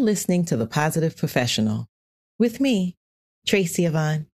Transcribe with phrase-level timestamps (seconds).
[0.00, 1.86] You're listening to The Positive Professional
[2.38, 2.96] with me,
[3.46, 4.28] Tracy Yvonne.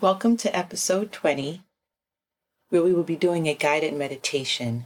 [0.00, 1.62] Welcome to episode 20,
[2.68, 4.84] where we will be doing a guided meditation.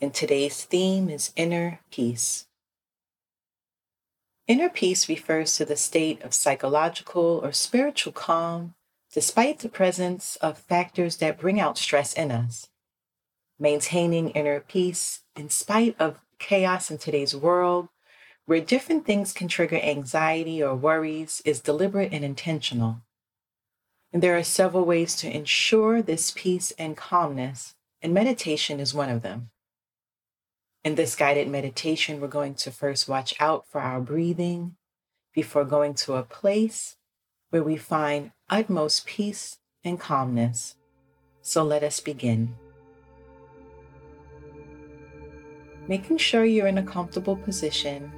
[0.00, 2.46] And today's theme is inner peace.
[4.48, 8.72] Inner peace refers to the state of psychological or spiritual calm
[9.12, 12.70] despite the presence of factors that bring out stress in us.
[13.58, 17.90] Maintaining inner peace in spite of chaos in today's world,
[18.46, 23.00] where different things can trigger anxiety or worries, is deliberate and intentional.
[24.12, 29.08] And there are several ways to ensure this peace and calmness, and meditation is one
[29.08, 29.50] of them.
[30.84, 34.76] In this guided meditation, we're going to first watch out for our breathing
[35.34, 36.96] before going to a place
[37.50, 40.76] where we find utmost peace and calmness.
[41.40, 42.54] So let us begin.
[45.88, 48.12] Making sure you're in a comfortable position,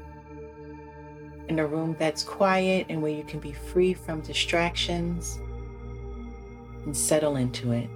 [1.48, 5.38] in a room that's quiet and where you can be free from distractions,
[6.84, 7.88] and settle into it.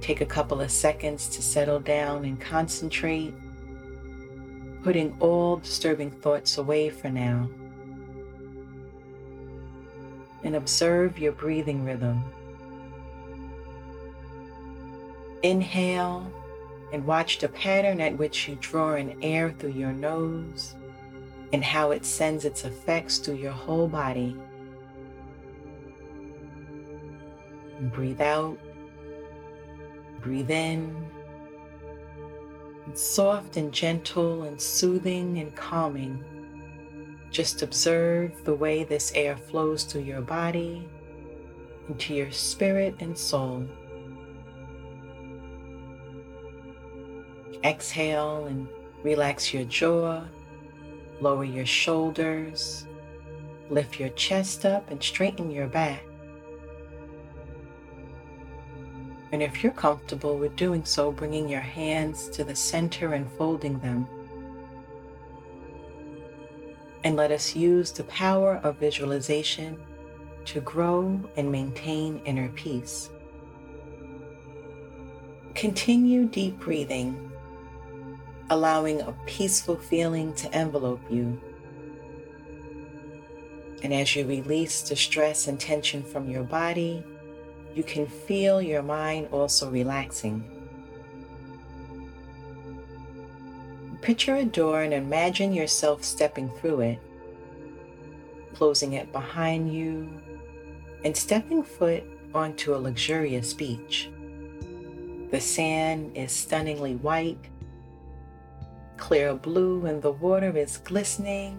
[0.00, 3.34] Take a couple of seconds to settle down and concentrate,
[4.82, 7.48] putting all disturbing thoughts away for now.
[10.42, 12.22] And observe your breathing rhythm.
[15.42, 16.30] Inhale
[16.92, 20.74] and watch the pattern at which you draw in air through your nose
[21.52, 24.36] and how it sends its effects through your whole body.
[27.92, 28.58] Breathe out
[30.20, 30.94] Breathe in.
[32.92, 36.22] soft and gentle and soothing and calming.
[37.30, 40.88] Just observe the way this air flows through your body,
[41.88, 43.66] into your spirit and soul.
[47.64, 48.68] Exhale and
[49.02, 50.24] relax your jaw,
[51.20, 52.86] lower your shoulders,
[53.68, 56.02] lift your chest up and straighten your back.
[59.32, 63.78] And if you're comfortable with doing so, bringing your hands to the center and folding
[63.78, 64.08] them.
[67.04, 69.78] And let us use the power of visualization
[70.46, 73.10] to grow and maintain inner peace.
[75.54, 77.29] Continue deep breathing,
[78.50, 81.40] allowing a peaceful feeling to envelope you.
[83.82, 87.02] And as you release the stress and tension from your body,
[87.74, 90.44] you can feel your mind also relaxing.
[94.02, 96.98] Picture a door and imagine yourself stepping through it,
[98.54, 100.10] closing it behind you,
[101.04, 102.02] and stepping foot
[102.34, 104.10] onto a luxurious beach.
[105.30, 107.38] The sand is stunningly white,
[109.00, 111.58] clear blue, and the water is glistening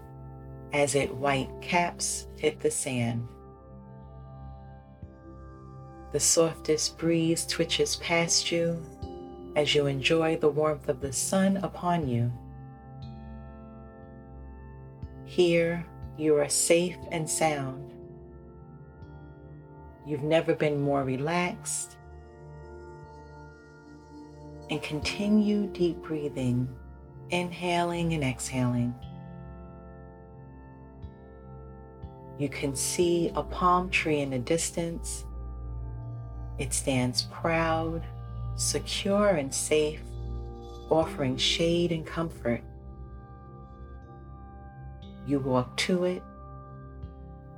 [0.71, 3.27] as its white caps hit the sand.
[6.13, 8.81] The softest breeze twitches past you
[9.55, 12.31] as you enjoy the warmth of the sun upon you.
[15.25, 15.85] Here,
[16.17, 17.93] you are safe and sound.
[20.05, 21.97] You've never been more relaxed.
[24.69, 26.67] And continue deep breathing,
[27.31, 28.93] inhaling and exhaling.
[32.37, 35.25] You can see a palm tree in the distance
[36.61, 38.03] it stands proud,
[38.55, 40.01] secure, and safe,
[40.91, 42.61] offering shade and comfort.
[45.25, 46.21] You walk to it,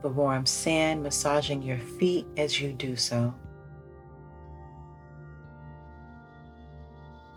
[0.02, 3.34] the warm sand massaging your feet as you do so.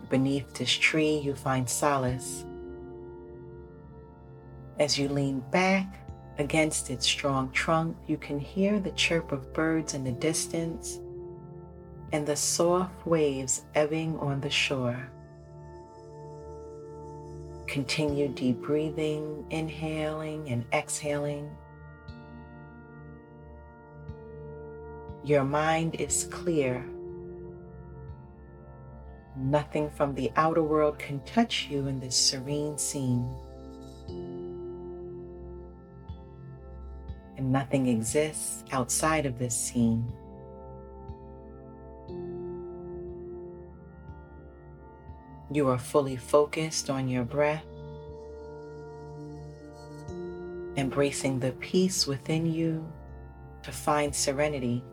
[0.09, 2.45] Beneath this tree, you find solace.
[4.79, 6.07] As you lean back
[6.37, 10.99] against its strong trunk, you can hear the chirp of birds in the distance
[12.11, 15.09] and the soft waves ebbing on the shore.
[17.67, 21.49] Continue deep breathing, inhaling and exhaling.
[25.25, 26.85] Your mind is clear.
[29.37, 33.29] Nothing from the outer world can touch you in this serene scene.
[37.37, 40.11] And nothing exists outside of this scene.
[45.51, 47.63] You are fully focused on your breath,
[50.75, 52.91] embracing the peace within you
[53.61, 54.83] to find serenity.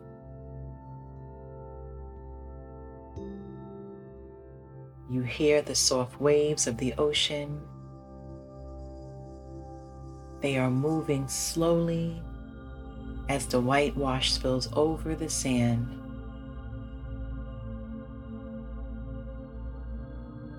[5.25, 7.61] Hear the soft waves of the ocean
[10.45, 12.21] They are moving slowly
[13.29, 15.87] as the whitewash spills over the sand.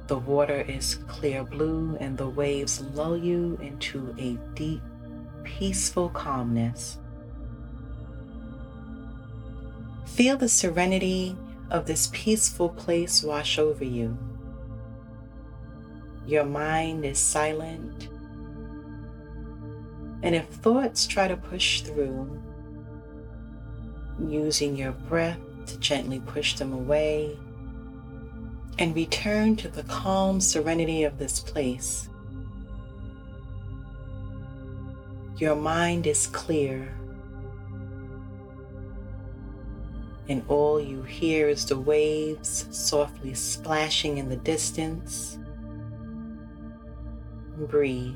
[0.09, 4.83] The water is clear blue and the waves lull you into a deep,
[5.45, 6.99] peaceful calmness.
[10.05, 11.37] Feel the serenity
[11.71, 14.19] of this peaceful place wash over you.
[16.27, 18.09] Your mind is silent.
[20.23, 22.43] And if thoughts try to push through,
[24.29, 27.39] using your breath to gently push them away,
[28.79, 32.09] and return to the calm serenity of this place.
[35.39, 36.93] Your mind is clear,
[40.29, 45.39] and all you hear is the waves softly splashing in the distance.
[47.67, 48.15] Breathe.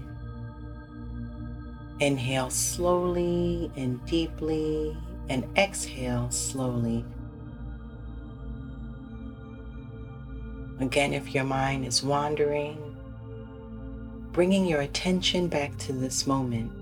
[2.01, 4.97] Inhale slowly and deeply,
[5.29, 7.05] and exhale slowly.
[10.81, 12.97] Again, if your mind is wandering,
[14.33, 16.73] bringing your attention back to this moment,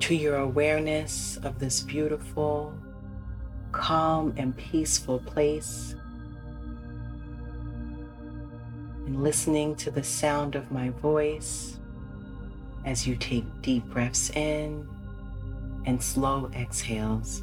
[0.00, 2.74] to your awareness of this beautiful,
[3.72, 5.94] calm, and peaceful place,
[9.06, 11.78] and listening to the sound of my voice
[12.84, 14.86] as you take deep breaths in
[15.86, 17.42] and slow exhales.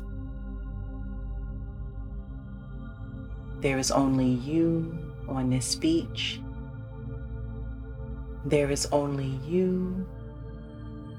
[3.59, 4.97] There is only you
[5.27, 6.41] on this beach.
[8.45, 10.07] There is only you,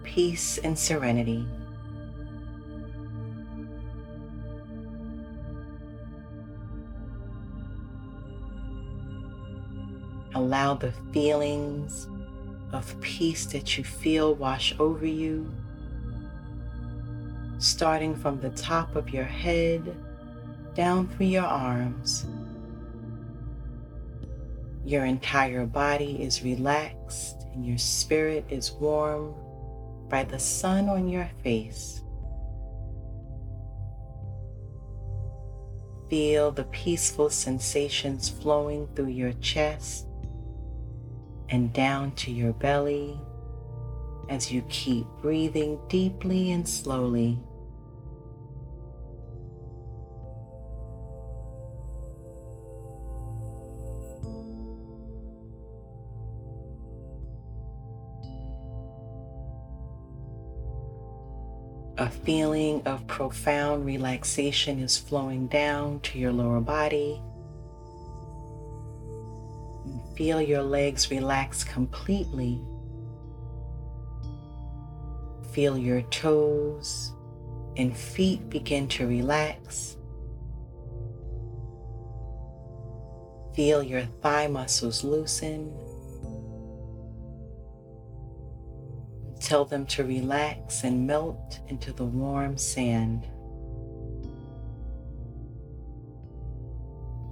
[0.03, 1.47] peace and serenity.
[10.43, 12.09] Allow the feelings
[12.73, 15.49] of peace that you feel wash over you,
[17.59, 19.97] starting from the top of your head
[20.75, 22.27] down through your arms.
[24.85, 29.37] Your entire body is relaxed and your spirit is warmed
[30.09, 32.03] by the sun on your face.
[36.11, 40.09] Feel the peaceful sensations flowing through your chest
[41.52, 43.20] and down to your belly
[44.31, 47.38] as you keep breathing deeply and slowly.
[61.98, 67.20] A feeling of profound relaxation is flowing down to your lower body.
[70.14, 72.61] Feel your legs relax completely.
[75.53, 77.12] Feel your toes
[77.76, 79.97] and feet begin to relax.
[83.55, 85.73] Feel your thigh muscles loosen
[89.43, 93.27] Tell them to relax and melt into the warm sand.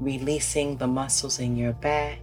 [0.01, 2.19] Releasing the muscles in your back.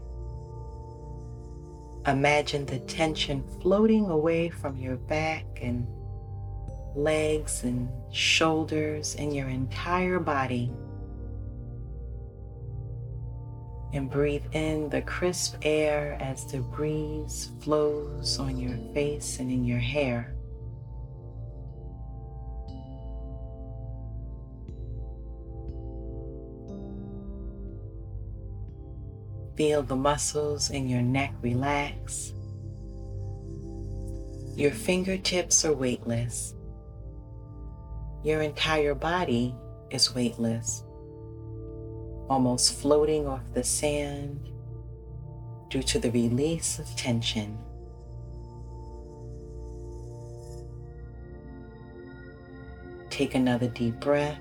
[2.07, 5.85] Imagine the tension floating away from your back and
[6.95, 10.71] legs and shoulders and your entire body
[13.91, 19.65] and breathe in the crisp air as the breeze flows on your face and in
[19.65, 20.36] your hair.
[29.57, 32.33] Feel the muscles in your neck relax.
[34.55, 36.53] Your fingertips are weightless.
[38.23, 39.55] Your entire body
[39.91, 40.83] is weightless
[42.29, 44.39] almost floating off the sand
[45.69, 47.57] due to the release of tension.
[53.09, 54.39] Take another deep breath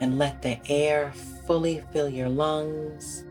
[0.00, 1.12] and let the air
[1.46, 3.24] fully fill your lungs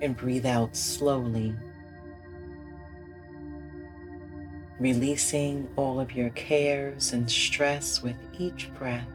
[0.00, 1.54] and breathe out slowly,
[4.78, 9.06] releasing all of your cares and stress with each breath.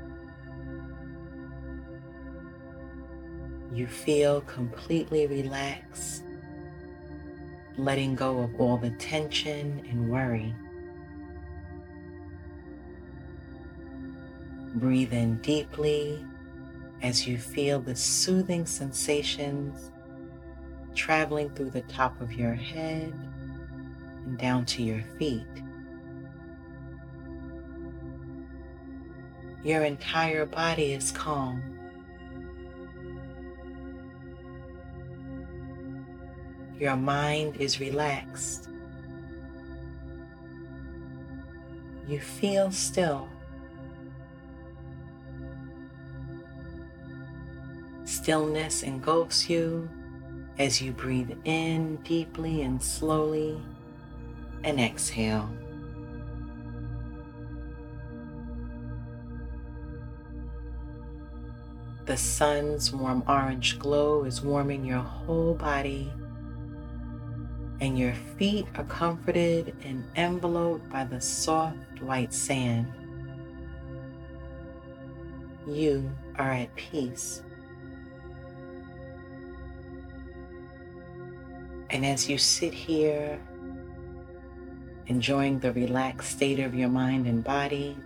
[3.72, 6.24] you feel completely relaxed,
[7.78, 10.54] letting go of all the tension and worry.
[14.76, 16.26] Breathe in deeply
[17.02, 19.92] as you feel the soothing sensations
[20.94, 23.14] traveling through the top of your head
[24.26, 25.48] and down to your feet.
[29.64, 31.62] Your entire body is calm.
[36.80, 38.70] Your mind is relaxed.
[42.08, 43.30] You feel still.
[48.30, 49.90] Stillness engulfs you
[50.60, 53.60] as you breathe in deeply and slowly
[54.64, 55.50] and exhale.
[62.06, 66.14] The sun's warm orange glow is warming your whole body,
[67.82, 72.94] and your feet are comforted and enveloped by the soft white sand.
[75.68, 77.42] You are at peace.
[81.90, 83.40] And as you sit here,
[85.08, 87.98] enjoying the relaxed state of your mind and body,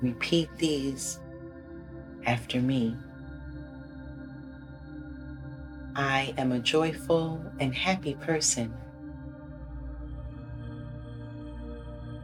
[0.00, 1.18] Repeat these
[2.24, 2.96] after me.
[5.96, 8.72] I am a joyful and happy person.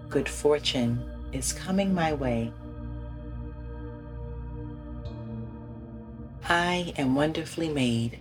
[0.08, 2.52] Good fortune is coming my way.
[6.48, 8.20] I am wonderfully made.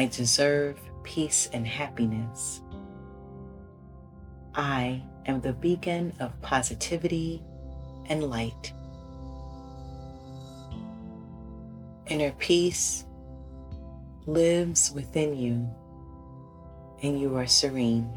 [0.00, 2.62] I deserve peace and happiness.
[4.54, 7.42] I am the beacon of positivity
[8.06, 8.72] and light.
[12.06, 13.04] Inner peace
[14.24, 15.68] lives within you,
[17.02, 18.10] and you are serene.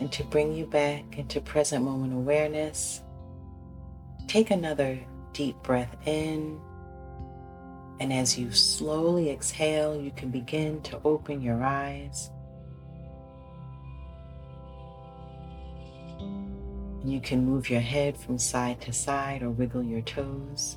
[0.00, 3.00] And to bring you back into present moment awareness,
[4.28, 4.98] take another
[5.32, 6.60] deep breath in
[8.00, 12.30] and as you slowly exhale, you can begin to open your eyes.
[17.04, 20.76] You can move your head from side to side or wiggle your toes.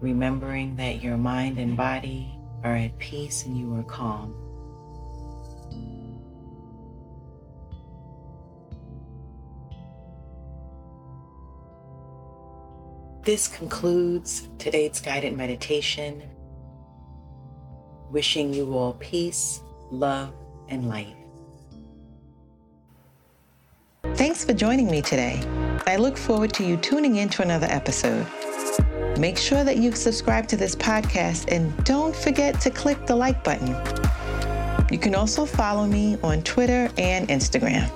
[0.00, 2.32] Remembering that your mind and body
[2.62, 4.49] are at peace and you are calm.
[13.22, 16.22] This concludes today's guided meditation.
[18.10, 19.60] Wishing you all peace,
[19.90, 20.32] love,
[20.70, 21.14] and light.
[24.14, 25.42] Thanks for joining me today.
[25.86, 28.26] I look forward to you tuning in to another episode.
[29.18, 33.44] Make sure that you've subscribed to this podcast and don't forget to click the like
[33.44, 33.76] button.
[34.90, 37.90] You can also follow me on Twitter and Instagram.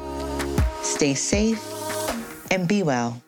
[0.84, 1.62] Stay safe
[2.50, 3.22] and be well.